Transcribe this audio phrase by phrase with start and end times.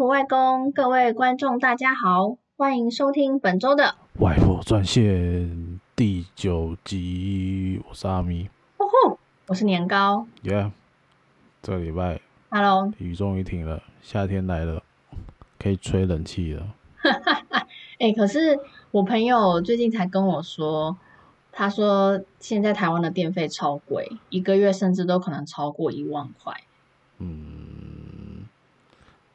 [0.00, 7.82] 婆外公，各位观众大家好，欢迎收听本周的外婆专线第九集。
[7.86, 8.48] 我是阿咪，
[8.78, 10.26] 呼呼，我是年糕。
[10.44, 10.72] 耶，
[11.60, 14.82] 这个礼拜，Hello，雨终于停了，夏天来了，
[15.58, 16.66] 可以吹冷气了。
[17.98, 18.58] 哎、欸，可是
[18.92, 20.96] 我朋友最近才跟我说，
[21.52, 26.54] 他说现在台湾的电费超贵，一个月甚至都可能超过一万块。
[27.18, 27.49] 嗯，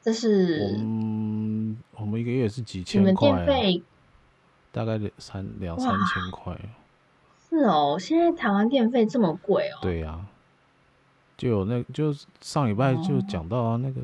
[0.06, 3.32] 这是嗯，我们一个月是几千块、啊？
[3.32, 3.84] 你们电费
[4.72, 6.56] 大概两三两三千块。
[7.50, 9.80] 是哦，现在台湾电费这么贵哦。
[9.82, 10.28] 对呀、啊，
[11.36, 14.02] 就有那就上礼拜就讲到啊，那个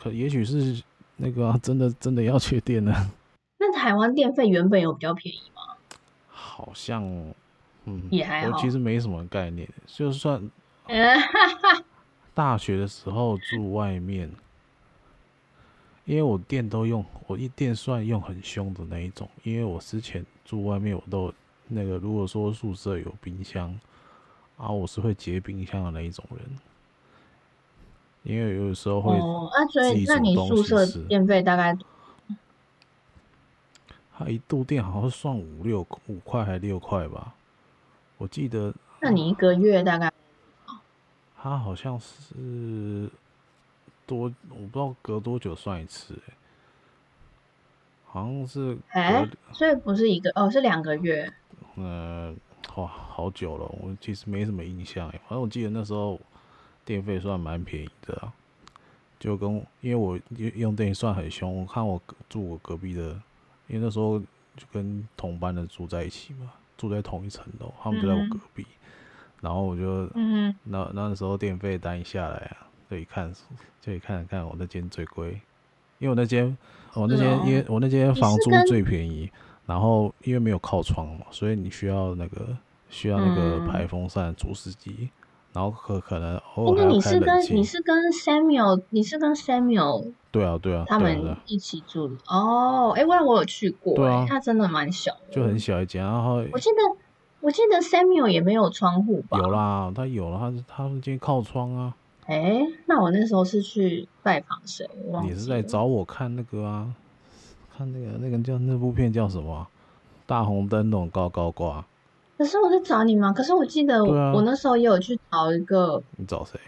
[0.00, 0.80] 可也许是
[1.16, 3.10] 那个、啊、真的真的要缺电呢。
[3.58, 5.74] 那台湾电费原本有比较便宜吗？
[6.28, 7.02] 好像，
[7.86, 8.56] 嗯，也还好。
[8.56, 10.48] 我其实没什么概念，就算
[12.32, 14.30] 大学的时候住外面，
[16.04, 21.32] 因为我电都用，我一电算用很凶的那一种，因为我之前住外面，我都
[21.68, 23.78] 那个如果说宿舍有冰箱，
[24.56, 26.40] 啊，我是会结冰箱的那一种人，
[28.24, 31.76] 因为有的时候会哦，啊，所以那你宿舍电费大概？
[34.14, 37.34] 他一度电好像算五六五块还六块吧，
[38.18, 38.74] 我记得。
[39.00, 40.12] 那你一个月大概？
[41.36, 43.10] 他好像是
[44.16, 46.34] 多，我不知道隔多久算一次，欸，
[48.04, 48.76] 好像是。
[48.88, 51.32] 哎，所以不是一个哦，是两个月。
[51.76, 52.36] 嗯，
[52.76, 55.20] 哇，好久了，我其实没什么印象哎。
[55.28, 56.20] 反正我记得那时候
[56.84, 58.32] 电费算蛮便宜的，啊，
[59.18, 63.20] 就跟因为我用用电算很凶，我看我住我隔壁的。
[63.68, 68.76] 因为那时候就跟同班的住在一起嘛，住在同一层楼，他们就在我隔壁，嗯、
[69.40, 73.32] 然后我就，嗯，那那时候电费单下来啊，就一看，
[73.82, 75.40] 可以看看我那间最贵，
[75.98, 76.56] 因为我那间
[76.92, 79.30] 我那间因为我那间房租最便宜，
[79.64, 82.54] 然后因为没有靠窗嘛，所以你需要那个
[82.90, 85.08] 需要那个排风扇、除湿机。
[85.54, 87.26] 然后可可能偶尔还要开冷气。
[87.26, 90.12] 那你是跟你是跟 Samuel，你是跟 Samuel？
[90.30, 92.92] 对啊对啊，他们一起住的哦。
[92.96, 96.02] 哎，我我有去过，对啊，他真的蛮小的，就很小一间。
[96.02, 96.98] 然后我记得
[97.40, 99.36] 我记得 Samuel 也没有窗户吧？
[99.36, 101.94] 有啦，他有了，他是他那间靠窗啊。
[102.26, 104.88] 哎，那我那时候是去拜访谁？
[105.22, 106.94] 你是在找我看那个啊？
[107.76, 109.66] 看那个那个叫那部片叫什么？
[110.26, 111.84] 大红灯笼高高挂。
[112.38, 113.32] 可是我在找你吗？
[113.32, 116.02] 可是我记得我，、啊、我那时候也有去找一个。
[116.16, 116.58] 你找谁？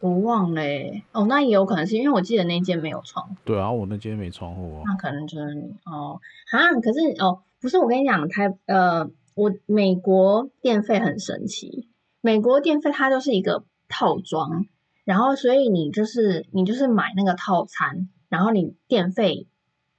[0.00, 1.02] 我忘了、欸。
[1.12, 3.34] 哦，那也有可能是因为我记得那间没有窗户。
[3.44, 4.82] 对啊，我那间没窗户啊。
[4.86, 6.20] 那可能就是你哦。
[6.50, 11.88] 啊，可是哦，不是我跟你讲，台呃，我美国电费很神奇。
[12.20, 14.66] 美国电费它就是一个套装，
[15.04, 19.46] 然后所以你就是你就是买那个套餐，然后你电费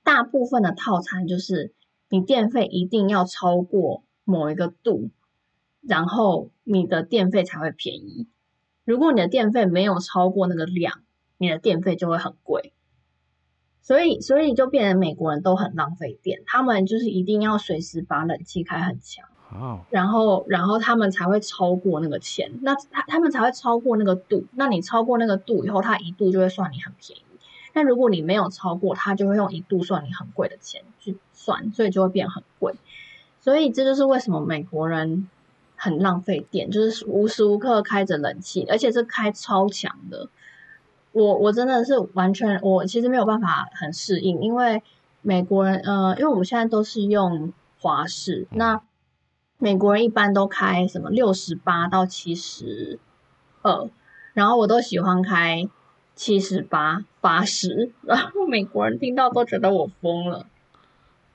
[0.03, 1.73] 大部分的套餐就是
[2.09, 4.03] 你电费一定要超过。
[4.27, 5.11] 某一个度，
[5.81, 8.27] 然后你的电费才会便宜。
[8.83, 11.03] 如果你的电费没有超过那个量，
[11.37, 12.73] 你的电费就会很贵。
[13.83, 19.29] 所以，所以就变成美国人都很浪费电，他们就是一定要随时把冷气开很强
[19.61, 19.79] ，oh.
[19.89, 24.45] 然后，然后他们才会超过那个钱，那他他们才会超过那个度。
[24.53, 27.21] 那你超过那个度以后，他一度就会算你很便宜。
[27.73, 32.73] 那如果你没有超过，他就会用一度算你很贵的钱去算，所以就会变很贵。
[33.41, 35.29] 所以这就是为什么美国人
[35.75, 40.29] 很浪费电，就是无时无刻开着冷气，而且是开超强的。
[41.11, 44.81] 我我真的是完全，我其实没有办法很适应，因为
[45.21, 48.81] 美国人，呃，因为我们现在都是用华氏，那
[49.57, 52.99] 美国人一般都开什么六十八到七十
[53.61, 53.89] 二，
[54.33, 55.67] 然后我都喜欢开
[56.13, 60.45] 七十八、八十，然后美国人听到都觉得我疯了。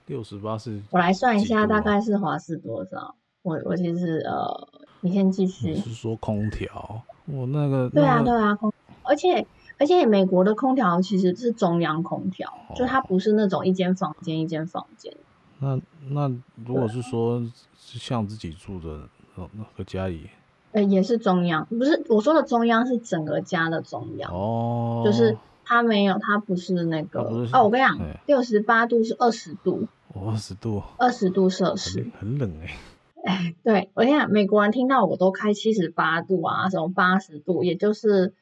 [0.07, 3.15] 六十八是，我来算一下，大概是华氏多少？
[3.43, 4.69] 我我其实呃，
[5.01, 5.75] 你先继续。
[5.77, 7.03] 是说空调？
[7.27, 8.73] 我那个对啊对啊，空，
[9.03, 9.47] 而且
[9.79, 15.15] 而且美国的空调其实是中央空调，哦、就它不是那种一间房间一间房间。
[15.61, 16.29] 那那
[16.67, 17.41] 如果是说
[17.77, 20.29] 是像自己住的那那个家里，
[20.73, 27.21] 呃，也是中央，不是我说的中央是整个家的中央哦，就是它没有，它不是那个
[27.53, 29.87] 哦，我跟你讲，六十八度是二十度。
[30.13, 32.75] 二十度，二十度摄氏，很冷哎、欸。
[33.23, 38.35] 哎，对，我跟你讲，美国人听到我都开七十八度啊，什么八十度，也就是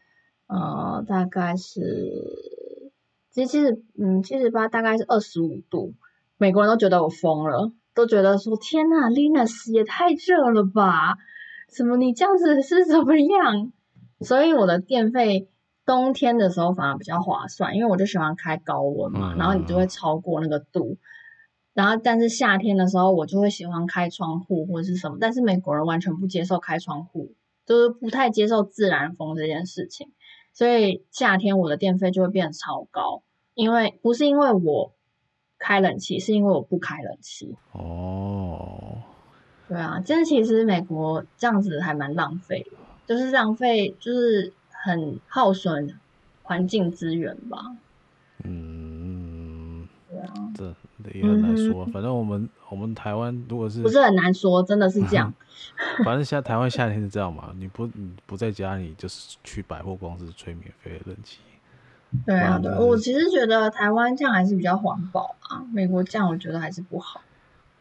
[0.46, 2.90] 呃，大概是，
[3.30, 5.92] 其实其实，嗯，七十八大概是二十五度，
[6.38, 11.16] 美国人都觉得我疯了，都觉得说天呐，Linus 也太热了吧？
[11.70, 13.72] 什么你这样子是怎么样？
[14.20, 15.48] 所以我的电费
[15.84, 20.96] 冬天的时候反而比较划算，因为我就喜欢开高温嘛，然后你就会超过那个度。
[21.74, 25.18] 然后，但是夏天的时候，我就会喜欢开窗户或者是什么。
[25.20, 27.34] 但是美国人完全不接受开窗户，
[27.66, 30.08] 就是不太接受自然风这件事情。
[30.52, 33.22] 所以夏天我的电费就会变得超高，
[33.54, 34.92] 因为不是因为我
[35.58, 37.56] 开冷气，是因为我不开冷气。
[37.72, 39.02] 哦，
[39.68, 42.76] 对啊，真的，其实美国这样子还蛮浪费的，
[43.06, 45.98] 就是浪费，就是很耗损
[46.42, 47.76] 环境资源吧。
[48.44, 50.74] 嗯，对啊，这。
[51.14, 55.32] 也很难说，反正我们我们台湾如果是不是很难说，真的是这样。
[56.04, 61.38] 反正现在台湾夏天是这样嘛，你不你不在家里，就是去百货公司吹免费的冷气。
[62.24, 67.20] 对啊，对，我其实觉得台湾这样还是比较环保啊，美国这样我觉得还是不好。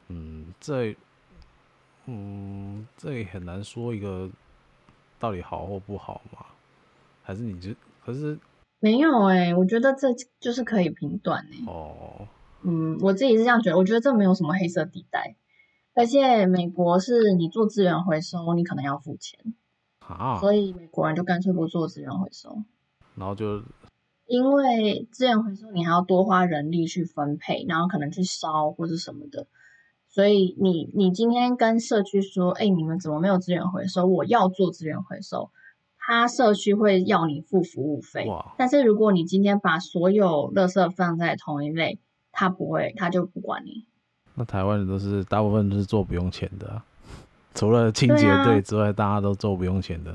[0.10, 0.96] 嗯，这
[2.06, 4.30] 嗯这也很难说一个
[5.20, 6.46] 到底好或不好嘛，
[7.24, 7.72] 还是你就
[8.06, 8.38] 可是
[8.80, 10.08] 没有哎、欸，我觉得这
[10.40, 11.64] 就是可以评断哎。
[11.66, 12.28] 哦。
[12.64, 15.36] 嗯，我自己是这样觉得，我觉得这没有什么黑色地带，
[15.94, 19.40] 而且美国是你做资源回收，你可能要付钱，
[20.00, 22.64] 啊，所以美国人就干脆不做资源回收，
[23.16, 23.62] 然后就
[24.28, 29.48] 因为资源回收你还要多花人力去分配，然后可能去烧或者什么的，
[30.08, 34.06] 所以你你今天跟社区说，哎，你们怎么没有资源回收？
[34.06, 35.50] 我要做资源回收，
[35.98, 42.00] 他社区会要你付服务费，哇，但是如果你今天把所有垃圾放在同一类。
[42.40, 43.88] 他不会，他就不管你。
[44.36, 46.86] 那台湾人都是大部分都是做不用钱的，啊，
[47.56, 50.14] 除了清洁队之外，啊，大家都做不用钱的。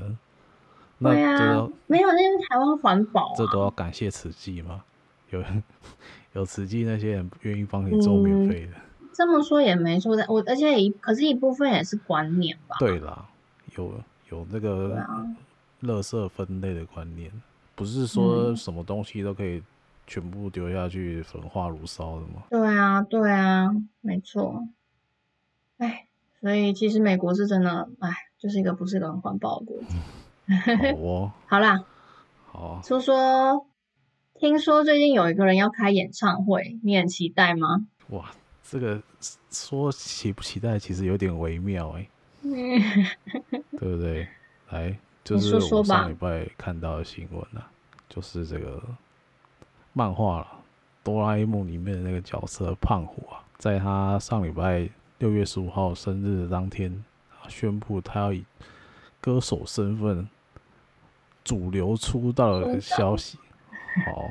[1.11, 3.33] 对啊，那没有，那是台湾环保，啊。
[3.37, 4.83] 这都要感谢慈济吗？
[5.29, 5.43] 有
[6.33, 9.09] 有慈济那些人愿意帮你做免费的，嗯。
[9.13, 12.75] 这么说也没错，我而且一可是一部分也是观念吧。
[12.79, 13.25] 对啦，
[13.77, 13.93] 有
[14.29, 14.97] 有那个
[15.81, 17.31] 垃圾分类的观念，
[17.75, 19.61] 不是说什么东西都可以。
[20.05, 22.43] 全部丢下去焚化炉烧的吗？
[22.49, 24.67] 对啊，对啊，没错。
[25.77, 26.07] 哎，
[26.41, 29.95] 所以其实美国是真的，哎，就是一个不是一个很环保的国家。
[30.47, 31.83] 好哦， 好啦，
[32.51, 32.81] 好。
[32.83, 33.65] 说说，
[34.35, 37.87] 听说最近有一个人要开演唱会，你很期待吗？
[38.09, 38.31] 哇，
[38.63, 39.01] 这个
[39.49, 42.07] 说期不期待，其实有点微妙哎。
[42.43, 44.27] 对不对？
[44.69, 47.71] 来，就是我上礼拜看到的新闻啊，
[48.09, 48.81] 就是这个。
[49.95, 50.47] 漫画了，
[51.03, 57.05] 哆啦 A 梦里面的那个角色胖虎啊，在他上礼拜六月十五号生日的当天，
[57.47, 58.43] 宣布他要以
[59.23, 60.27] 歌手身份
[61.45, 63.39] 主流出道的消息。
[64.05, 64.29] 好，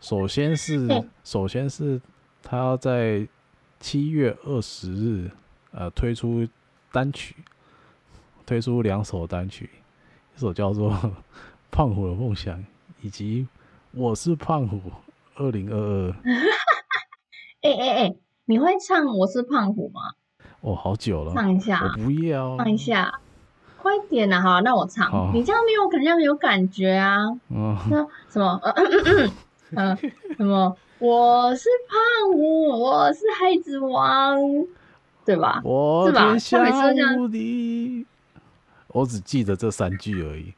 [0.00, 2.00] 首先是首先是
[2.40, 3.26] 他要在
[3.80, 5.30] 七月二十日
[5.72, 6.46] 呃推出
[6.92, 7.34] 单曲，
[8.46, 9.68] 推出两首单曲，
[10.36, 10.92] 一首叫做
[11.72, 12.56] 《胖虎的梦想》，
[13.00, 13.48] 以及。
[13.92, 14.78] 我是胖虎，
[15.36, 16.14] 二零二二。
[17.62, 18.14] 哎哎哎，
[18.44, 20.12] 你会唱《我是胖虎》吗？
[20.60, 21.32] 哦，好久了。
[21.32, 21.82] 放一下。
[21.82, 22.56] 我不要。
[22.58, 23.20] 放一下，
[23.80, 24.40] 快点呐！
[24.40, 25.30] 好，那我唱。
[25.32, 27.18] 你这样没有，肯定没有感觉啊。
[27.48, 27.76] 嗯。
[27.90, 28.60] 那什么？
[28.62, 29.32] 嗯嗯嗯
[29.70, 29.98] 嗯。
[30.36, 30.76] 什么？
[30.98, 34.36] 我是胖虎，我是孩子王，
[35.24, 35.60] 对吧？
[35.62, 36.58] 我天下
[37.16, 38.04] 无敌。
[38.88, 40.52] 我只记得这三句而已。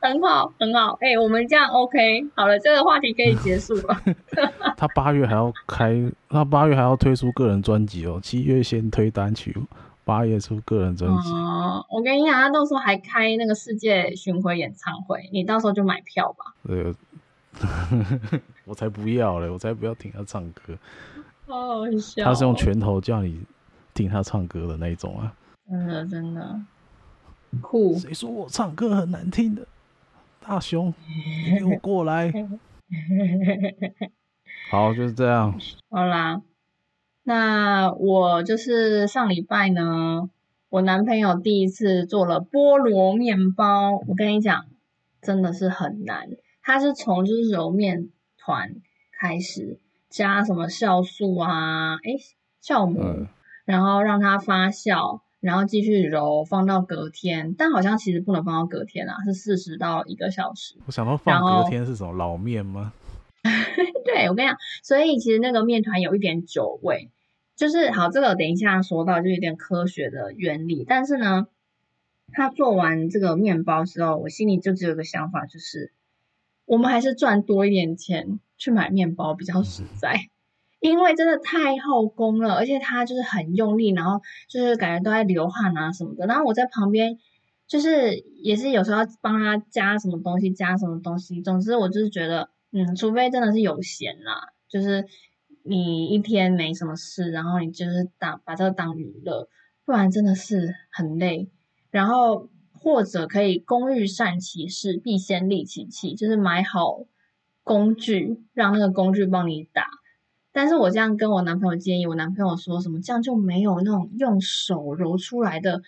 [0.00, 4.00] 很好，很好，哎、欸，我们这样 OK，好了，这个话题可以结束了。
[4.78, 9.54] 他八月还要开，他八月还要推出个人专辑哦，七月先推单曲，
[10.06, 11.32] 八月出个人专辑。
[11.32, 16.54] 哦，我跟你讲，他到时候还开那个世界巡回演唱会，你到时候就买票吧。
[16.64, 16.94] 对，
[18.64, 20.78] 我才不要嘞，我才不要听他唱歌。
[21.48, 22.24] 好好笑。
[22.24, 23.42] 他是用拳头叫你
[23.94, 25.34] 听他唱歌的那一种啊。
[25.68, 26.60] 真的，真的
[27.60, 27.98] 酷。
[27.98, 29.66] 谁说我唱歌很难听的？
[30.40, 30.94] 大雄，
[31.50, 32.32] 你给我过来！
[34.70, 35.58] 好，就是这样。
[35.90, 36.40] 好啦，
[37.28, 40.30] 那我就是上礼拜呢，
[40.68, 43.96] 我男朋友第一次做了菠萝面包。
[44.06, 44.66] 我跟你讲，
[45.20, 46.28] 真的是很难。
[46.62, 48.76] 他是从就是揉面团
[49.18, 52.12] 开始，加什么酵素啊，哎，
[52.62, 53.26] 酵母，嗯、
[53.64, 55.20] 然后让它发酵。
[55.40, 60.76] 然后继续揉，放到隔天，但好像其实不能放到隔天啊，是四十到一个小时。
[60.86, 62.92] 我想到放隔天是什么老面吗？
[64.06, 67.10] 对，我跟你讲，所以其实那个面团有一点酒味，
[67.56, 70.84] 就是好，这个等一下说到就有点科学的原理。
[70.86, 71.48] 但是呢，
[72.32, 75.92] 他做完这个面包之后，我心里就只有一个想法，就是
[76.66, 80.12] 我们还是赚多一点钱去买面包比较实在。
[80.12, 80.30] 嗯
[80.78, 86.26] 因为真的太耗工了，而且他就是很用力，然后就是感觉都在流汗啊什么的。
[86.26, 87.18] 然后我在旁边
[87.66, 91.40] 就是也是有时候要帮他加什么东西，加什么东西。
[91.40, 95.06] 总之，我就是觉得，嗯，除非真的是有闲啦，就是
[95.66, 99.48] 你一天没什么事，然后你就是当把这个当娱乐，
[99.84, 101.48] 不然真的是很累。
[101.90, 107.04] 然后或者可以工欲善其事，必先利其器，就是买好
[107.64, 109.86] 工具，让那个工具帮你打。
[110.52, 115.82] 但是我这样跟我男朋友建议，我男朋友说什么，这样就没有那种用手揉出来的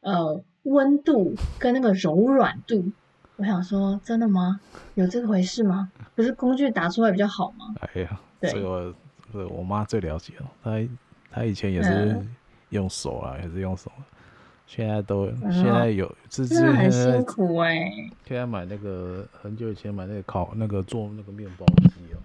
[0.00, 2.92] 呃温度跟那个柔软度。
[3.36, 4.60] 我想说，真的吗？
[4.94, 5.92] 有这个回事吗？
[6.16, 7.74] 不是工具打出来比较好吗？
[7.80, 8.92] 哎呀，对这个
[9.38, 10.70] 是我妈最了解了，她
[11.30, 12.20] 她以前也是
[12.70, 13.90] 用手啊，嗯、也是用手，
[14.66, 18.10] 现在都、嗯、现在有，真的很辛苦哎、欸。
[18.26, 22.18] 现在买那个很久以前买那个烤那个做那个面包机哦。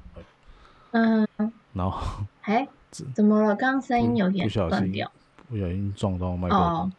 [0.91, 1.27] 嗯，
[1.74, 3.55] 然后，哎， 怎么了？
[3.55, 5.12] 刚刚声音有点断掉，
[5.50, 6.91] 不小心撞到麦克风。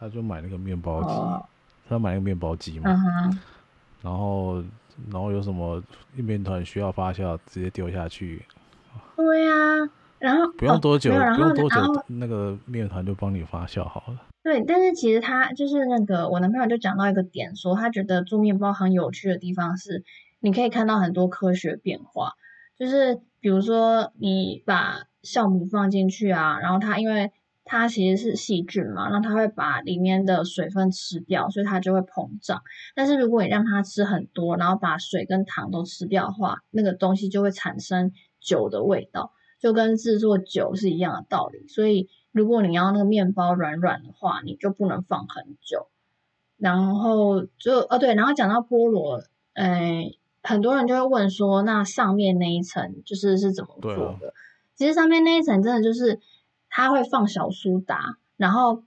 [0.00, 1.48] 他就买那个面包机，
[1.88, 2.90] 他买那个面包机嘛。
[4.02, 4.62] 然后，
[5.10, 5.82] 然后有什么
[6.14, 8.44] 面团需要发酵，直接丢下去。
[9.16, 14.20] 对呀，然后不用多久，不用多久，那个面团就帮你发酵好了。
[14.42, 20.04] 对，但是其实他就是那个我男朋友就讲到一个点，说他觉得做面包很有趣的地方是，
[20.40, 22.32] 你可以看到很多科学变化，
[22.78, 23.20] 就是。
[23.44, 27.30] 比如说，你把酵母放进去啊，然后它因为
[27.62, 32.62] 它其实是细菌嘛，那它会把里面的水分吃掉，所以它就会膨胀。
[32.94, 38.12] 但是如果你让它吃很多，然后把水跟糖都吃掉的话，那个东西就会产生
[38.44, 41.66] 酒的味道，就跟制作酒是一样的道理。
[41.66, 45.88] 所以如果你要那个面包软软的话，你就不能放很久。
[46.56, 49.24] 然后就哦对，然后讲到菠萝，
[49.54, 50.12] 哎。
[50.46, 54.28] 很多人就会问说，那上面那一层就是是怎么做的？
[54.28, 54.32] 啊、
[54.74, 56.20] 其实上面那一层真的就是
[56.68, 58.82] 它会放小苏打，然后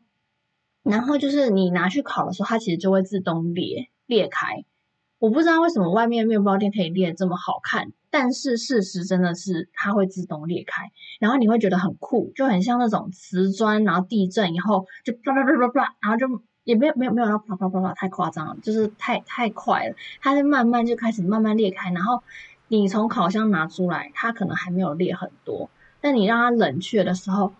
[0.83, 4.65] 然后就是你拿去烤的时候，它其实就会自动裂裂开。
[5.17, 16.41] 我不知道为什么外面面包店可以裂这么好看，但是事实真的是它会自动裂开，然后你会觉得很酷，就很像那种瓷砖，然后地震以后就啪啪啪啪啪，然后就。
[16.67, 22.21] 也没有没有没有到啪啪啪啪太夸张了，就是太太快了，它是慢慢就开始慢慢裂开，然后
[22.67, 25.69] 你从烤箱拿出来，它可能还没有裂很多，
[26.01, 27.53] 但你让它冷却的时候，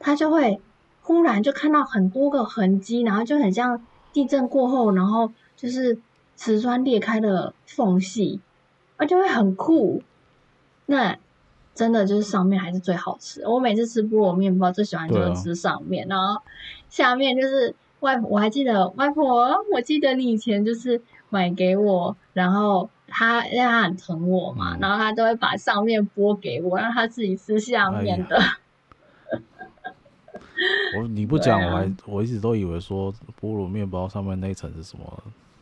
[0.00, 0.60] 它就会
[1.02, 6.00] 忽然就看到很多个痕迹，然后就很像地震过后，然后就是
[6.34, 8.40] 瓷砖裂开的缝隙，
[8.98, 10.02] 而且会很酷。
[10.84, 11.16] 那
[11.74, 16.42] 真的就是上面还是最好吃，我每次吃菠萝面包最喜欢就是吃上面，然后
[16.90, 17.74] 下面就是。
[18.00, 28.38] 外婆，我还记得外婆，我记得你以前就是买给我，然后她因为她很疼我嘛，嗯、然后她都会把上面剥给我，让她自己吃下面的。
[28.38, 29.42] 哎、
[30.96, 35.04] 我你不讲，啊、我还我一直都以为说菠萝面包上面那一层是什么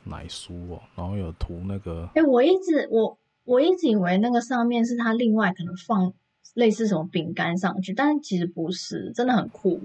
[0.05, 2.07] 奶酥哦，然后有涂那个。
[2.15, 3.17] 哎，我一直我
[3.47, 6.13] 我一直以为那个上面是他另外可能放
[6.53, 9.81] 类似什么饼干上去，但是其实不是，真的很酷。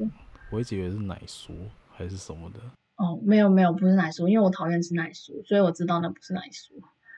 [0.49, 1.53] 我一直以为是奶酥。
[1.93, 2.59] 还是什么的？
[2.95, 6.71] 哦，没有没有，不是奶酥，因为我讨厌吃奶酥，所以我知道那不是奶酥。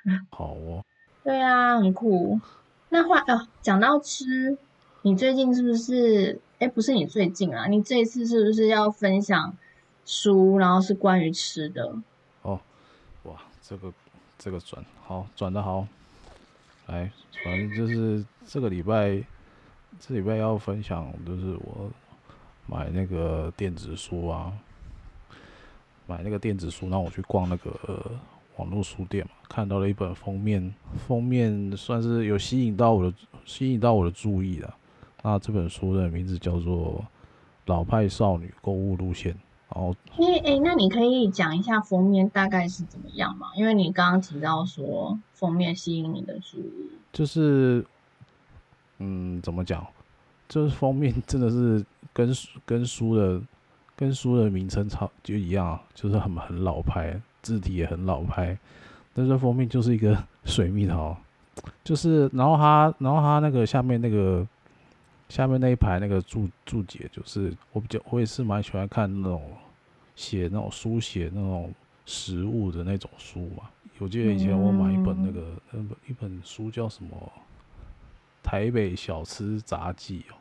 [0.30, 0.84] 好哦。
[1.24, 2.42] 对啊，很酷。
[2.90, 4.58] 那话哦，讲到吃，
[5.04, 6.42] 你最近是不是？
[6.60, 9.56] 哎，不是你最近啊，你这一次是不是要分享
[10.06, 11.96] 书，然后是关于吃的？
[12.42, 12.60] 哦，
[13.24, 13.94] 哇，这个
[14.38, 15.88] 这个转好转的好。
[16.88, 17.12] 来，
[17.44, 19.24] 反正就是这个礼拜，
[20.00, 21.92] 这礼拜要分享就是我
[22.66, 24.54] 买那个电子书啊。
[26.06, 28.12] 买那个电子书，让我去逛那个、
[28.58, 30.76] 网络书店嘛，看到了一本封面，
[31.08, 34.76] 封面算是有吸引到我的，吸引到我的注意了。
[35.22, 37.00] 那这本书的名字叫做
[37.68, 39.34] 《老派少女购物路线》。
[39.74, 43.48] 然后，诶、欸欸，那你可以讲一下封面大概是怎么样吗？
[43.56, 47.86] 因为你刚刚提到说封面吸引你的注意，就是，
[49.00, 49.86] 嗯，怎么讲？
[50.48, 52.34] 就是封面真的是跟
[52.66, 53.42] 跟书的。
[53.96, 58.58] 跟书的名称差就一样，就是很很老派，字体也很老派。
[59.14, 61.16] 但是封面就是一个 水蜜桃，
[61.84, 64.46] 就是然后它然后它那个下面那个
[65.30, 69.44] 下面那一排那个注注解，就是我比较我也是蛮喜欢看那种
[70.16, 71.74] 写那种书写那种
[72.06, 73.70] 食物的那种书嘛。
[74.00, 77.32] 我记得以前我买一本那个那本一本书叫什么
[78.46, 80.36] 《台北小吃杂记》哦。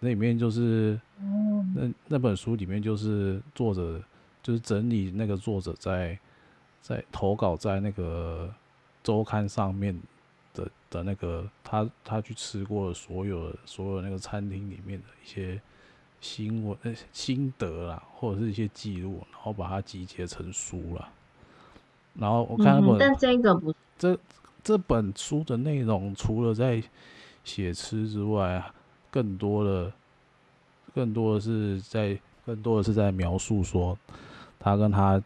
[0.00, 1.00] 那里面就是，
[1.74, 4.00] 那那本书里面就是作者
[4.42, 6.18] 就是整理那个作者在
[6.82, 8.52] 在投稿在那个
[9.02, 9.98] 周刊上面
[10.52, 15.58] 的的那个他他去吃过的所有所有那个餐厅里面的一些
[16.24, 21.06] 新闻、呃心得啦，或者是一些记录，然后把它集结成书了。
[22.14, 24.18] 然后我看那本，嗯、但这个不，这
[24.62, 26.82] 这本书的内容除了在
[27.44, 28.64] 写吃之外，
[29.10, 29.92] 更多的、
[30.94, 33.96] 更多的是在、更多的是在描述说
[34.58, 35.22] 他跟他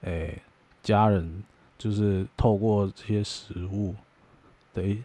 [0.00, 0.42] 诶、欸、
[0.82, 1.44] 家人，
[1.78, 3.94] 就是透过这些食物，
[4.74, 5.00] 对，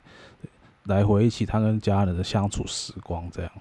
[0.86, 3.52] 来回忆起他跟家人的相处时光，这样。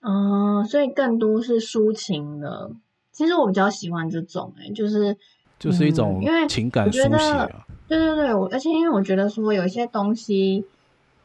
[0.00, 2.70] 哦、嗯，所以更多是抒情的。
[3.12, 5.16] 其实我比较喜欢这种、欸，哎，就是。
[5.58, 10.64] 就是一种因为情感抒写啊，对对对，我而且因为我觉得说有一些东西，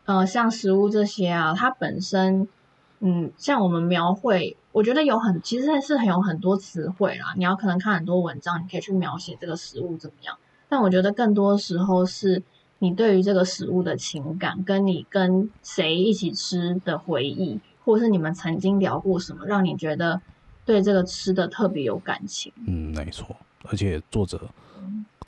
[0.06, 2.48] 呃，像食物这些啊，它本身，
[3.00, 7.36] 嗯，像我们描绘，我觉得有很其实是很有很多词汇啦。
[7.38, 10.36] 你要可能看很多文章，你可以去描写这个食物怎么样。
[10.68, 12.42] 但我觉得更多时候是
[12.80, 20.22] 你对于这个食物的情感，跟你跟谁一起吃的回忆，或者是你们曾经聊过什么，让你觉得
[20.66, 22.52] 对这个吃的特别有感情。
[22.66, 23.36] 嗯，没错。
[23.70, 24.42] 而且作者，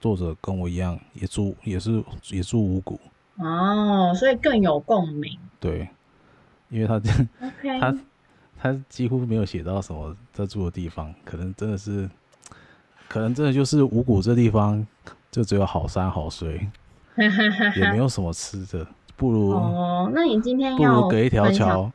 [0.01, 2.99] 作者跟我一样，也住也是也住五谷
[3.37, 5.37] 哦，所以更有共鸣。
[5.59, 5.87] 对，
[6.69, 6.99] 因为他
[7.79, 7.97] 他
[8.57, 12.09] 他几乎没有写到什么在住的地方，可能真的是，
[13.07, 14.85] 可能真的就是五谷这地方
[15.31, 16.67] 就只有好山好水，
[17.77, 18.85] 也没有什么吃的，
[19.15, 21.91] 不如哦，那你今天不如隔一条桥，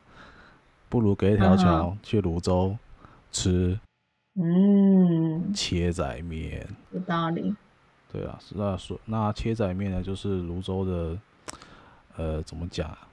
[0.91, 2.77] 不如隔一条桥去泸州
[3.31, 3.79] 吃。
[4.35, 7.55] 嗯，切仔面有道理。
[8.11, 11.17] 对啊，是那说那切仔面呢，就是泸州的，
[12.17, 13.07] 呃，怎么讲啊？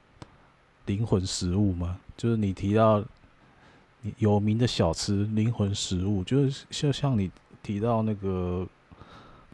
[0.87, 3.01] 灵魂食物嘛，就是你提到
[4.01, 7.31] 你有名的小吃，灵魂食物，就是就像你
[7.63, 8.67] 提到那个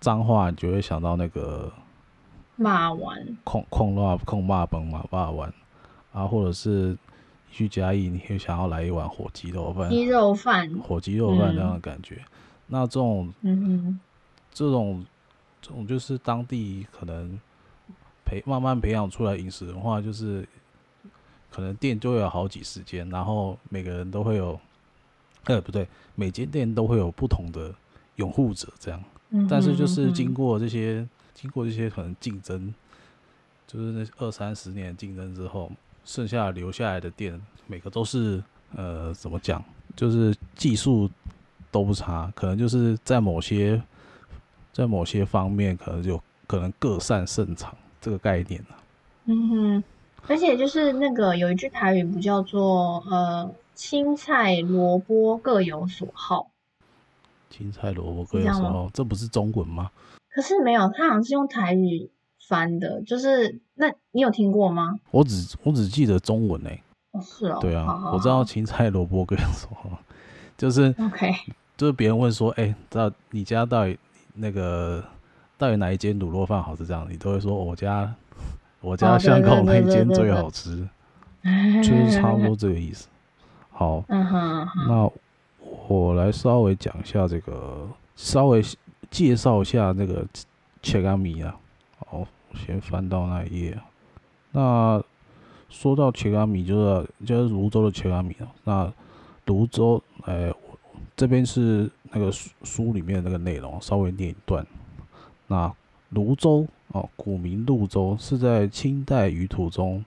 [0.01, 1.71] 脏话，你就会想到那个
[2.57, 5.53] 肉圆，控控辣控骂崩嘛，肉圆
[6.15, 6.97] 啊，或者是。
[7.55, 9.89] 去嘉义，你会想要来一碗火鸡肉饭？
[9.89, 12.17] 鸡肉饭，火鸡肉饭那样的感觉。
[12.17, 12.27] 嗯、
[12.67, 14.01] 那这种，嗯嗯，
[14.53, 15.07] 这种，
[15.63, 17.39] 这种就是当地可能
[18.25, 20.47] 培慢慢培养出来饮食文化，就是
[21.49, 24.59] 可能店就会有好几十间，然后每个人都会有，
[25.45, 27.73] 呃，不对，每间店都会有不同的
[28.17, 29.01] 拥护者，这样。
[29.49, 32.75] 但是就是经过这些，经过这些可能竞争，
[33.67, 35.71] 就是那二三十年竞争之后。
[36.05, 38.43] 剩下留下来的店，每个都是
[38.77, 39.63] 呃，怎么讲？
[39.97, 41.09] 就是技术
[41.71, 43.81] 都不差，可能就是在某些
[44.73, 48.77] 在某些方面，可能就可能各擅胜场这个概念啊。
[49.27, 49.85] 嗯哼，
[50.29, 56.51] 而且就是那个有一句台语不叫做呃，青菜萝卜各有所好。
[57.49, 59.91] 青菜萝卜各有所好，这不是中文吗？
[60.31, 62.11] 可是没有，他好像是用台语。
[62.49, 64.99] 翻的，就是那你有听过吗？
[65.11, 66.83] 我只我只记得中文诶、欸。
[67.13, 67.59] 哦，是哦。
[67.61, 69.99] 对啊，好好好，我知道青菜萝卜各有所好，
[70.57, 71.33] 就是 OK，
[71.77, 73.99] 就是别人问说，哎、欸，知道你家到底
[74.35, 75.03] 那个
[75.57, 76.85] 到底哪一间卤肉饭好吃？
[76.85, 78.15] 这样你都会说我家
[78.81, 80.89] 我家巷口那一间最好吃，
[81.83, 83.09] 就是差不多这个意思。
[83.71, 85.11] 好，嗯哼，那
[85.89, 88.63] 我来稍微讲一下这个，稍微
[89.11, 90.27] 介绍一下那个
[90.83, 91.57] 切干米啊。
[92.07, 93.79] 好，先翻到那一页。
[94.53, 95.03] 那
[95.69, 98.49] 说到切仔面，就是就是泸州的切仔面啊。
[98.65, 98.93] 那
[99.45, 100.57] 泸州，哎、欸，
[101.17, 104.67] 这边是那个书书里面的那个内容，稍微念一段。
[105.49, 105.73] 那
[106.11, 110.05] 泸州哦，古名鹿洲，是在清代舆图中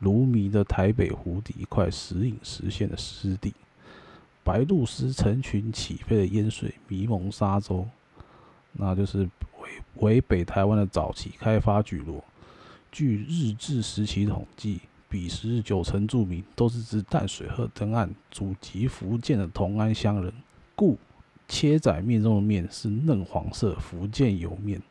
[0.00, 3.54] 卢迷的台北湖底一块时隐时现的湿地，
[4.42, 7.86] 白鹭鸶成群起飞的烟水迷蒙沙洲，
[8.72, 9.28] 那就是。
[9.96, 12.22] 为北台湾的早期开发聚落，
[12.90, 20.32] 据日治时期统计，彼时九成住民都是自淡水河登岸，祖籍福建的同安乡人，
[20.74, 20.98] 故
[21.46, 24.82] 切仔面中的面是嫩黄色福建油面，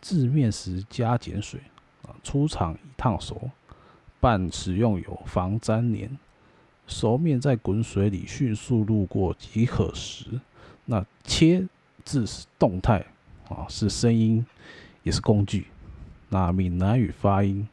[0.00, 1.60] 制面时加碱水，
[2.02, 3.50] 啊，出厂已烫熟，
[4.20, 6.18] 拌食用油防粘黏，
[6.86, 10.40] 熟面在滚水里迅速路过即可食。
[10.86, 11.66] 那切
[12.04, 13.06] 字是动态。
[13.48, 14.44] 啊，是声音，
[15.02, 15.66] 也是工具。
[16.30, 17.68] 那闽南语发音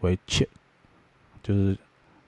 [0.00, 0.48] 为切，
[1.42, 1.76] 就是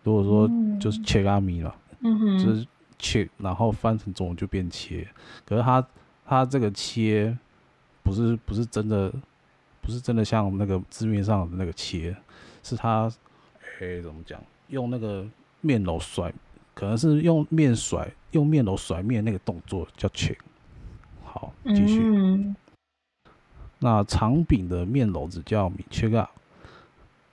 [0.02, 2.66] 如果说就是切阿米了，嗯，就是
[2.98, 5.06] 切，然后翻成中文就变切。
[5.44, 5.86] 可是它
[6.24, 7.36] 它这个切
[8.02, 9.12] 不是不是真的，
[9.80, 12.16] 不是真的像那个字面上的那个切，
[12.62, 13.12] 是它
[13.78, 14.42] 诶怎么讲？
[14.68, 15.24] 用那个
[15.60, 16.32] 面篓甩，
[16.74, 20.36] 可能是用面甩用面篓甩面那个动作叫切。
[21.22, 22.00] 好，继续。
[22.02, 22.56] 嗯
[23.78, 26.28] 那长柄的面篓子叫米切仔，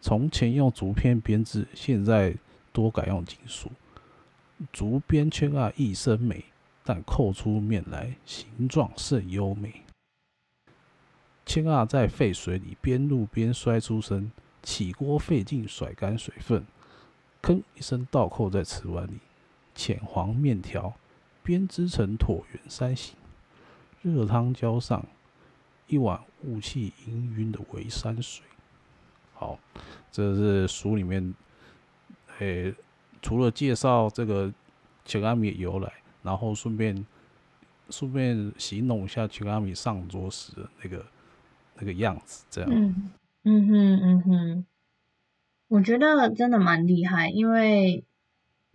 [0.01, 2.36] 从前用竹片编制，现在
[2.71, 3.71] 多改用金属。
[4.71, 6.45] 竹编千鸭一身美，
[6.84, 9.82] 但扣出面来形状甚优美。
[11.45, 16.65] 千鸭在沸水里边卤边摔出声，起锅费劲甩干水分，
[17.41, 19.19] 吭一声倒扣在瓷碗里。
[19.75, 20.93] 浅黄面条
[21.41, 23.15] 编织成椭圆山形，
[24.01, 25.06] 热汤浇上
[25.88, 28.46] 一碗雾气氤氲的微山水。
[29.34, 29.60] 好，
[30.12, 31.34] 这是书里面，
[32.39, 32.74] 诶、
[33.22, 34.54] 除了介绍这个
[35.06, 35.91] 千阿米由来，
[36.22, 37.06] 然后顺便
[37.89, 41.06] 顺便形容一下千阿米上桌时的那个
[41.76, 42.69] 那个样子，这样。
[42.72, 43.12] 嗯
[43.43, 44.65] 嗯哼嗯哼，
[45.67, 48.06] 我觉得真的蛮厉害，因为。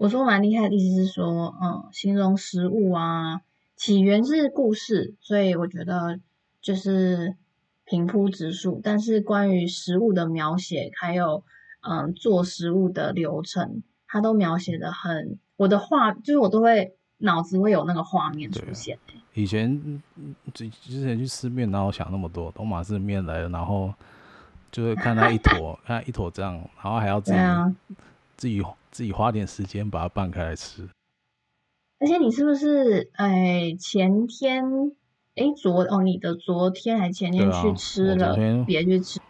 [0.00, 3.40] 我说蛮厉害的意思是说，嗯，形容食物啊，
[3.74, 6.20] 起源是故事，所以我觉得
[6.60, 7.36] 就是
[7.84, 8.80] 平铺直述。
[8.82, 11.44] 但是关于食物的描写，还有
[11.80, 18.98] 嗯做食物的流程，它都描写的很，我的画就是我都会脑子会有那个画面出现。
[19.34, 20.02] 以前
[20.52, 23.94] 之之前去吃面，然后想那么多，东马是面来了，然后
[24.72, 27.76] 就会看它一坨， 看它一坨这样，然后还要自己、啊、
[28.36, 28.62] 自己。
[28.90, 30.88] 自己花点时间把它拌开来吃，
[32.00, 34.64] 而且你是不是哎前天
[35.38, 39.20] 哎昨哦你的昨天还前天去吃了，别去吃，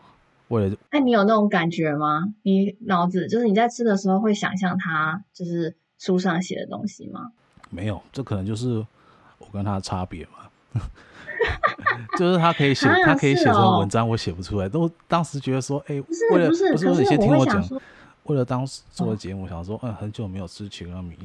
[0.48, 2.32] 为了哎你有那种感觉吗？
[2.42, 7.32] 你脑子就是你在吃的时候会想象他就是书上写的东西吗？
[7.70, 8.84] 没有，这可能就是
[9.38, 10.80] 我跟他的差别嘛，
[12.18, 17.62] 就是他可以写，他可以写成文章，我写不出来，都当时觉得说哎，为了不是不是你先听我讲。
[18.24, 21.16] 为了当时做的节目，想说，嗯，很久没有吃千阿米，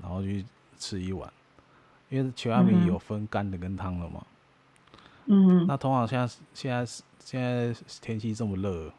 [0.00, 0.44] 然后去
[0.76, 1.32] 吃一碗，
[2.12, 4.24] 因为全阿米有分干的跟汤的嘛。
[5.26, 5.66] 嗯。
[5.66, 6.84] 那通常现在现在
[7.18, 8.92] 现在天气这么热，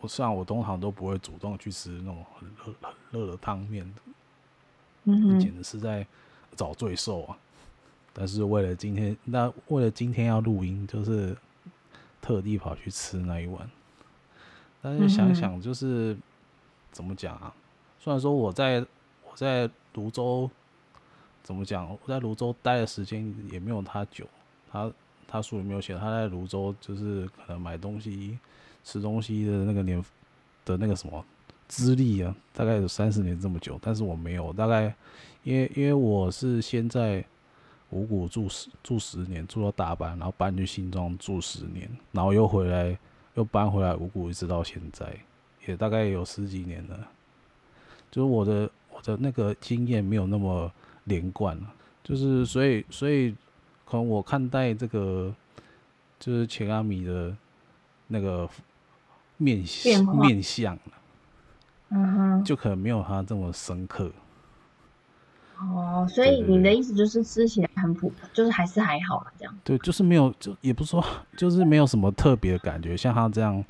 [0.00, 3.94] 我虽然我通常都不会主动去吃那种很热很热的汤面，
[5.04, 6.06] 嗯，简直是在
[6.56, 7.38] 找罪受啊！
[8.12, 11.36] 但是为了今天，那为了今天要录音，就是
[12.20, 13.70] 特地跑去吃那一碗。
[14.80, 16.16] 但是想想就是。
[16.92, 17.54] 怎么讲啊？
[18.00, 18.84] 虽然说我在
[19.24, 20.50] 我在芦洲，
[21.42, 21.90] 怎么讲？
[21.90, 24.26] 我在泸州待的时间也没有他久。
[24.70, 24.92] 他
[25.26, 28.38] 他书里没有写，他在泸州就是可能买东西、
[28.84, 30.04] 吃东西的那个年
[30.64, 31.24] 的那个什么
[31.66, 33.78] 资历啊，大概有三十年这么久。
[33.82, 34.94] 但是我没有，大概
[35.42, 37.24] 因为因为我是先在
[37.90, 42.96] 五谷住十住十年，住到大班，然后搬去新庄住十年，然后又回来
[43.34, 45.12] 又搬回来五谷，一直到现在。
[45.66, 47.08] 也大概有十几年了，
[48.10, 50.72] 就是我的我的那个经验没有那么
[51.04, 51.62] 连贯了，
[52.02, 53.34] 就是所以所以
[53.84, 55.34] 可能我看待这个
[56.18, 57.34] 就是钱阿米的
[58.08, 58.48] 那个
[59.36, 59.64] 面
[60.20, 60.78] 面相，
[61.88, 64.10] 嗯哼，就可能没有他这么深刻。
[65.58, 69.54] 哦，所以你的意思就是吃起来很普，就是还是还好啦，这样。
[69.62, 71.04] 对，就是没有，就也不是说，
[71.36, 73.62] 就是没有什么特别的感觉，像他这样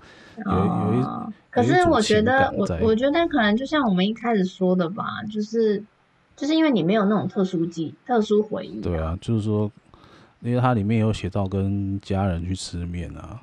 [0.47, 1.33] 有、哦、有一。
[1.51, 5.83] 可是我觉得，我我觉得可能就像我们一开始说的吧，就是
[6.41, 8.83] 就是因为你没有那种特殊记、特殊回忆、啊。
[8.83, 9.71] 对啊，就是说，
[10.41, 13.43] 因为它里面有写到跟家人去吃面啊。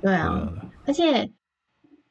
[0.00, 1.32] 对啊，对啊，而且，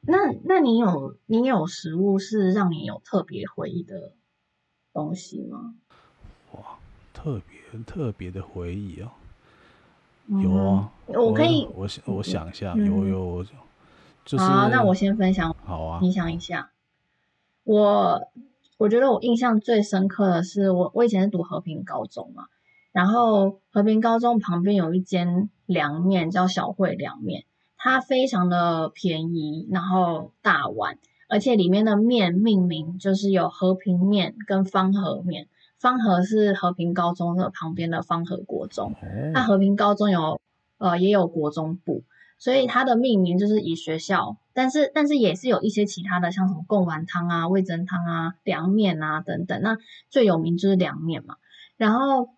[0.02, 4.12] 那那你有你有食物是让你有特别回忆的？
[4.92, 5.74] 东西吗？
[6.52, 6.60] 哇，
[7.12, 9.10] 特别特别的回忆哦、
[10.28, 13.46] 嗯，有啊，我可以，我想我想一下，嗯、有有，
[14.24, 16.70] 就是好，那我先分享，好啊，你想一下，
[17.64, 18.26] 我
[18.78, 22.44] 我觉得我印象最深刻的是我我以前是读和平高中嘛，
[22.92, 27.44] 然后和平高中旁边有一间凉面叫小慧凉面，
[27.76, 30.98] 它非常的便宜，然后大碗。
[31.28, 38.94] 而且里面的面命名就是有和平面跟方和面，方和是和平高中的旁边的方和国中，
[39.32, 40.40] 那和平高中有
[40.78, 42.04] 呃也有国中部，
[42.38, 49.76] 所以它的命名就是以学校，但是但是也是有一些其他的，像什么贡丸汤啊、味噌汤啊、凉面啊等等，那
[50.08, 51.36] 最有名就是凉面嘛。
[51.76, 52.30] 然后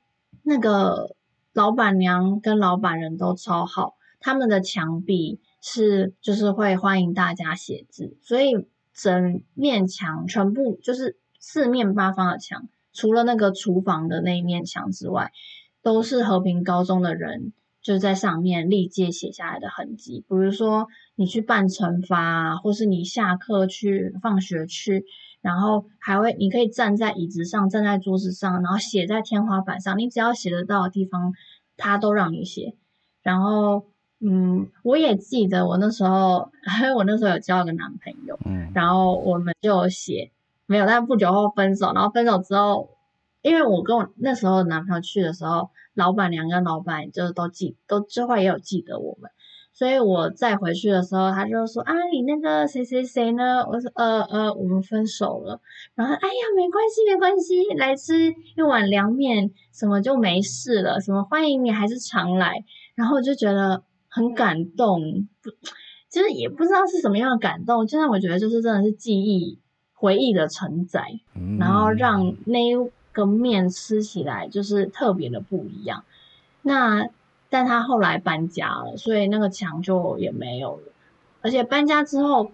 [0.42, 1.14] 那个
[1.52, 8.66] 老板娘跟老板人都超好，他们的墙壁是就是会欢迎大家写字，所以。
[9.00, 15.30] 整面墙全部就是四面八方的墙，除了那个厨房的那一面墙之外，
[15.82, 17.52] 都是和平高中的人
[17.88, 20.20] 就在上面历届写下来的痕迹。
[20.28, 25.06] 比如说你去办惩罚啊，或是你下课去放学去，
[25.40, 31.32] 然后还会你可以站在椅子上，站在桌子上，然后写在天花板上，你只要写得到的地方，
[31.78, 32.74] 他都让你写，
[33.22, 33.86] 然后。
[34.20, 36.50] 嗯，我也记得我那时候，
[36.98, 40.32] 我那时候有交一个男朋友，嗯，然后我们就写
[40.66, 42.90] 没有，但不久后分手，然后分手之后，
[43.48, 49.30] 因为我跟我那时候男朋友去的时候，老板娘跟老板就是都记，都之后也有记得我们。
[49.72, 53.64] 所以我再回去的时候，他就说啊，你那个谁谁谁呢？
[53.64, 55.60] 我说呃呃，我们分手了。
[55.94, 61.00] 然后哎呀，没关系没关系，来吃一碗凉面，什么就没事了。
[61.00, 62.64] 什么欢迎你还是常来。
[62.96, 65.50] 然后我就觉得很感动，不，
[66.08, 67.86] 其实也不知道是什么样的感动。
[67.86, 69.60] 就让我觉得就是真的是记忆
[69.92, 71.04] 回忆的承载，
[71.60, 72.74] 然后让那
[73.20, 76.04] 个面吃起来就是特别的不一样。
[76.62, 77.08] 那。
[77.50, 80.92] 但他后来搬家了，所以那个墙就也没有了。
[81.40, 82.52] 而且搬家之后，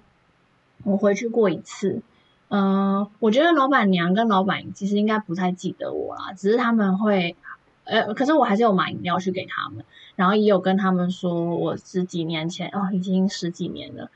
[0.84, 2.00] 我回去过一次，
[2.46, 7.34] 嗯、我觉得老板娘跟老板其实应该不太记得我啦，只是他们会，
[7.82, 14.12] 呃，可是我还是有买饮料去给他们，然后也有跟他们说我十几年前，哦，已经十几年了。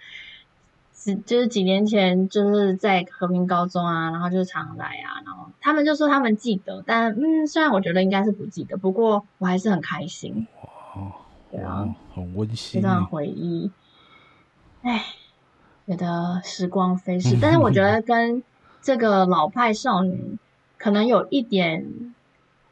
[1.16, 10.46] 就是几年前，就是在和平高中啊，然后就常来啊，然后他们就说他们记得，但嗯，虽然我觉得应该是不记得，不过我还是很开心。
[10.94, 11.12] 哇，
[11.50, 13.70] 对啊，很温馨，这段回忆。
[14.82, 15.04] 哎，
[15.86, 18.42] 觉得时光飞逝，但是我觉得 跟
[18.80, 20.38] 这个老派少女
[20.78, 22.14] 可能有一点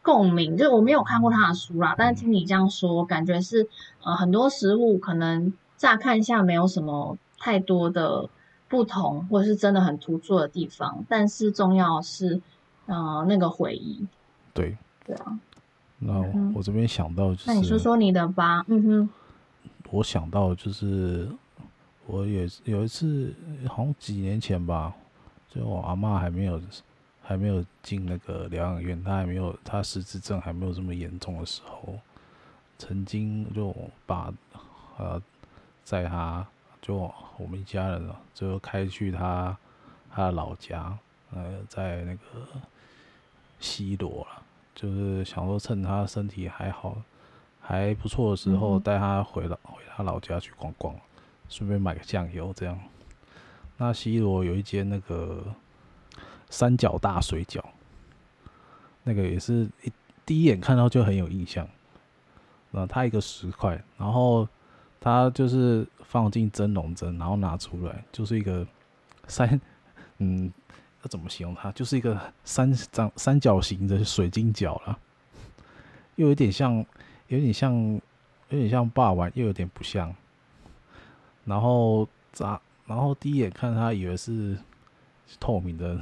[0.02, 3.68] 共鸣，就是我没有看过她的书啦，但是听你这样说，感觉是
[4.02, 7.18] 呃很多食物可能乍看一下没有什么。
[7.38, 8.28] 太多的
[8.68, 12.40] 不同，或者是真的很突出的地方，但是重要是，
[12.86, 14.04] 呃，那个回忆。
[14.52, 15.38] 对，对啊。
[15.98, 16.20] 那
[16.54, 18.64] 我这边想到就是，那你说说你的吧。
[18.68, 19.08] 嗯哼。
[19.90, 21.28] 我想到就是，
[22.06, 23.32] 我也有一次，
[23.68, 24.92] 好像几年前吧，
[25.48, 26.60] 就我阿嬷还没有
[27.22, 31.94] 还没有进那个疗养院，她还没有她失智症还没有这么严重的时候，
[32.78, 33.72] 曾经就
[34.06, 34.32] 把
[34.98, 35.22] 呃
[35.84, 36.44] 在她。
[36.86, 36.94] 就
[37.36, 39.56] 我们一家人了，就开去他
[40.08, 40.96] 他的老家，
[41.34, 42.20] 呃，在那个
[43.58, 46.96] 西罗了，就是想说趁他身体还好
[47.60, 50.94] 还不错的时候，带他回老回他老家去逛逛，
[51.48, 52.78] 顺便买个酱油这样。
[53.78, 55.42] 那西罗有一间那个
[56.48, 57.64] 三角大水饺，
[59.02, 59.92] 那个也是一
[60.24, 61.66] 第一眼看到就很有印象。
[62.70, 64.46] 那他一个十块，然后。
[65.06, 68.66] 它就是放进蒸笼蒸，然后拿出来，就是一个
[69.28, 69.60] 三，
[70.18, 70.52] 嗯，
[71.02, 71.70] 要怎么形容它？
[71.70, 74.98] 就是一个三张三角形的水晶饺了，
[76.16, 76.84] 又有点像，
[77.28, 77.72] 有点像，
[78.48, 80.12] 有点像霸王，又有点不像。
[81.44, 84.58] 然后炸，然后第一眼看它，以为是
[85.38, 86.00] 透明的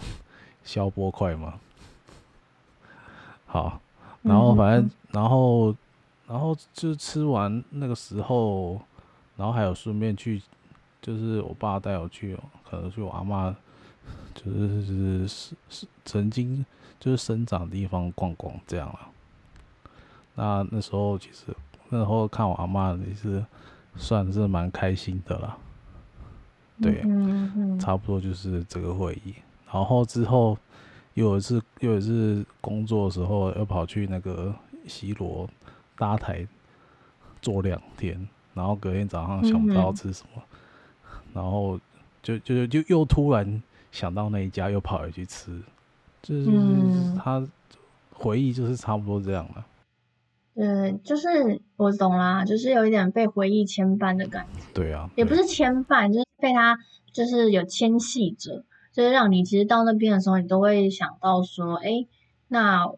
[0.63, 1.61] 消波块嘛。
[3.45, 3.79] 好，
[4.23, 5.77] 然后反正，然后，
[6.27, 8.81] 然后就吃完那个时候。
[9.37, 10.41] 然后还有顺便去，
[11.03, 12.37] 就是我爸带我去，
[12.69, 13.55] 可能去我阿妈，
[14.35, 16.65] 就是是是曾经
[17.01, 19.01] 就是生长的地方逛逛这样了。
[20.35, 21.55] 那那时候其实
[21.89, 23.45] 那时候看我阿妈也是
[23.97, 25.57] 算是蛮开心的啦。
[26.81, 27.03] 对，
[27.79, 29.35] 差不多就是这个会议。
[29.73, 30.59] 然后之后
[31.15, 34.55] 又有一次又有一次工作的时候，又跑去那个
[34.87, 35.49] 西罗
[35.97, 36.47] 搭台
[37.41, 38.29] 坐两天。
[38.55, 41.79] 然后隔天早上想不到吃什么，嗯、然后
[42.23, 45.61] 就就就又突然想到那一家，又跑回去吃，
[46.23, 46.49] 就是
[47.19, 47.45] 他
[48.13, 49.67] 回忆就是差不多这样了。
[50.55, 54.61] 嗯，就是我懂啦，就是有一点被回忆牵绊的感觉。
[54.73, 56.79] 对啊，也不是牵绊，就是被他
[57.13, 62.07] 就是有牵系着，就是让你其实到那边的时候，你都会想到说，哎，
[62.49, 62.93] 那。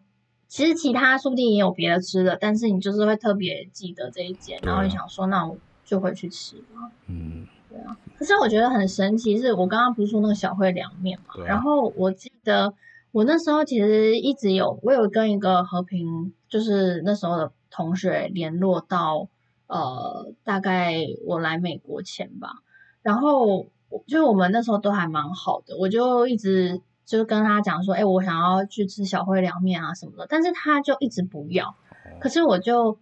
[0.49, 6.91] 其实其他说不定也有别的吃的，但是你就是会特别记得这一间，然后你想说，那我就会去吃嘛。
[7.09, 7.97] 嗯，对啊。
[8.17, 11.45] 可是我觉得很神奇，是我刚刚不是说那个小汇凉面嘛？
[11.45, 12.73] 然后我记得
[13.11, 19.29] 我那时候其实一直有，我有跟一个和平，就是那时候的同学联络到，
[19.67, 20.95] 呃，大概
[21.27, 22.63] 我来美国前吧。
[23.03, 23.67] 然后
[24.07, 26.81] 就我们那时候都还蛮好的，我就一直。
[27.07, 31.77] 就是跟他讲说，哎、欸，我想要去吃小灰凉面啊什么的，但是他就一直不要。
[32.21, 32.99] 可是我就，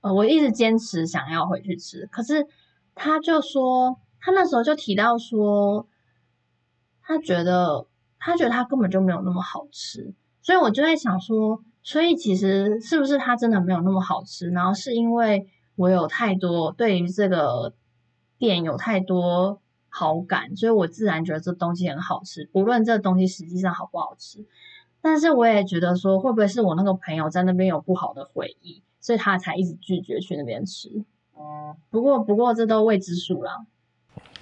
[0.00, 2.06] 呃，我一直坚持想要回去吃。
[2.06, 2.44] 可是
[2.96, 5.86] 他就说，他那时候就提到说，
[7.02, 7.86] 他觉得
[8.18, 10.12] 他觉得他根本就没有那么好吃。
[10.42, 14.50] 所以我就在想说，所以其实是不是他真的没有那么好吃？
[14.50, 17.74] 然后是因为我有太多对于这个
[18.38, 19.59] 店有太多。
[19.90, 24.46] 好感，所以我自然觉得这东西很好吃，不论这东西实际上好不好吃。
[25.02, 31.04] 但是我也觉得说，会不会是我那个朋友在那边有不好的回忆，所以他才一直拒绝去那边吃。
[31.34, 33.66] 哦，不过不过这都未知数啦。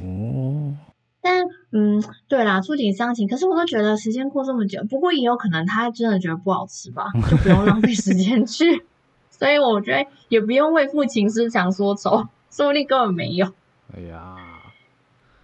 [0.00, 0.76] 哦。
[1.20, 3.28] 但嗯，对啦，触景伤情。
[3.28, 8.84] 可是我都觉得时间过这么久，不过也有可能他真的觉得不好吃吧，就不用浪费时间去。
[9.30, 13.46] 所以我觉得也不用为父情思想说愁，说不定根本没有。
[13.94, 14.37] 哎呀，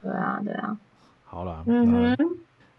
[0.04, 0.78] 对啊，对啊。
[1.24, 2.28] 好了，嗯哼，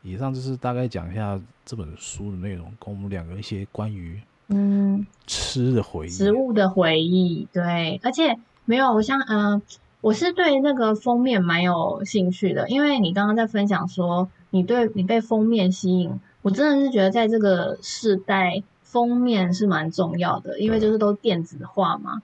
[0.03, 7.47] 以上就是大概讲一下这本书的内容，跟我们两个一些关于嗯吃的回忆、食物的回忆。
[7.51, 9.61] 对，而且没有，我像嗯、呃，
[10.01, 18.63] 我是对那个封面蛮有兴趣的，因为你刚刚在分享说你对你被封面吸引，我真的是觉得在这个世代。
[18.81, 22.21] 封面是蛮重要的，因为就是都电子化嘛，对，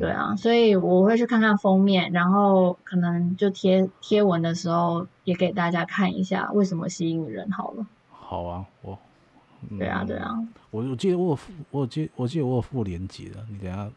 [0.00, 7.86] 对啊，所以我会去看看封面，然后可能就贴贴文的时候也给大家看一下为什么吸引人好了。
[8.10, 8.98] 好啊，我，
[9.70, 10.34] 嗯、对啊对啊，
[10.70, 13.88] 我我记得我有附，我记我记得我有附连结的，你等下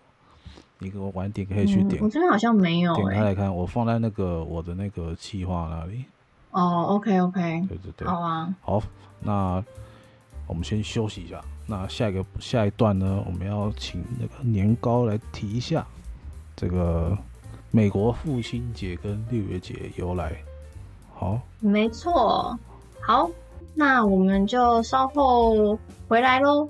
[0.78, 6.06] 你给我晚点可以去点，嗯、我这边好像没有、欸，点开来看，我放在那个我的那个计划那里。
[6.52, 8.82] 哦，OK OK，对对对，好啊，好，
[9.22, 9.64] 那
[10.48, 11.40] 我们先休息一下。
[11.70, 15.86] 那下一个下一段呢，我们要请那个年糕来提一下
[16.56, 17.16] 这个
[17.70, 20.36] 美国父亲节跟六月节由来。
[21.14, 22.58] 好，没错。
[23.02, 23.30] 好，
[23.76, 25.78] 那我们就稍后
[26.08, 26.68] 回来喽。